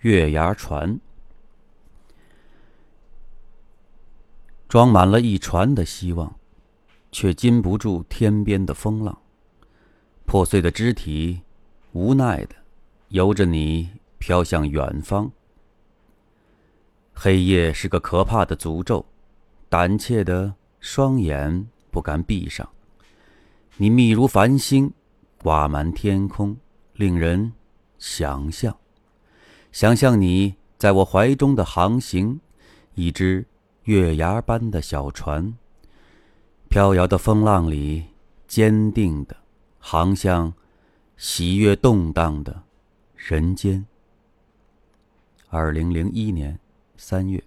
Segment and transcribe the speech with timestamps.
[0.00, 1.00] 月牙船，
[4.68, 6.36] 装满了一船的希望，
[7.10, 9.20] 却禁不住天边的风浪。
[10.24, 11.42] 破碎的肢体，
[11.92, 12.54] 无奈的
[13.08, 13.88] 由着你
[14.18, 15.28] 飘向远方。
[17.12, 19.04] 黑夜是个可怕的诅咒，
[19.68, 22.68] 胆怯的双眼不敢闭上。
[23.78, 24.92] 你密如繁星，
[25.42, 26.56] 挂满天空，
[26.92, 27.52] 令人
[27.98, 28.78] 想象。
[29.70, 32.40] 想象你在我怀中的航行，
[32.94, 33.46] 一只
[33.84, 35.56] 月牙般的小船，
[36.68, 38.04] 飘摇的风浪里，
[38.46, 39.36] 坚定的。
[39.78, 40.52] 航向
[41.16, 42.62] 喜悦动荡的
[43.16, 43.86] 人间。
[45.48, 46.58] 二零零一年
[46.96, 47.42] 三月。